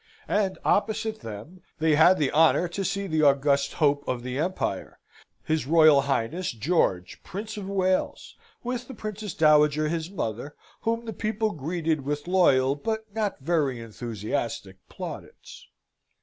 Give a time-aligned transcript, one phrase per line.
[0.27, 4.97] And opposite them they had the honour to see the august hope of the empire,
[5.43, 11.13] his Royal Highness George Prince of Wales, with the Princess Dowager his mother, whom the
[11.13, 15.67] people greeted with loyal, but not very enthusiastic, plaudits.